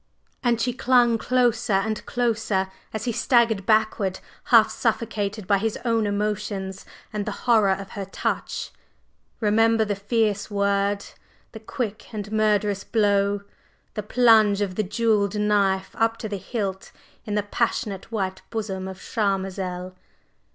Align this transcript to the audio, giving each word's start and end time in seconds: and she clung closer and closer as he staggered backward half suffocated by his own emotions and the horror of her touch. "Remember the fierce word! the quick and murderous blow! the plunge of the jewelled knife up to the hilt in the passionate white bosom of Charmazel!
and 0.41 0.59
she 0.59 0.73
clung 0.73 1.15
closer 1.19 1.73
and 1.73 2.03
closer 2.07 2.71
as 2.91 3.05
he 3.05 3.11
staggered 3.11 3.67
backward 3.67 4.19
half 4.45 4.71
suffocated 4.71 5.45
by 5.45 5.59
his 5.59 5.77
own 5.85 6.07
emotions 6.07 6.87
and 7.13 7.27
the 7.27 7.43
horror 7.45 7.69
of 7.75 7.91
her 7.91 8.05
touch. 8.05 8.71
"Remember 9.41 9.85
the 9.85 9.93
fierce 9.95 10.49
word! 10.49 11.05
the 11.51 11.59
quick 11.59 12.11
and 12.15 12.31
murderous 12.31 12.83
blow! 12.83 13.41
the 13.93 14.01
plunge 14.01 14.59
of 14.59 14.73
the 14.73 14.81
jewelled 14.81 15.35
knife 15.35 15.91
up 15.93 16.17
to 16.17 16.27
the 16.27 16.37
hilt 16.37 16.91
in 17.25 17.35
the 17.35 17.43
passionate 17.43 18.11
white 18.11 18.41
bosom 18.49 18.87
of 18.87 18.97
Charmazel! 18.99 19.93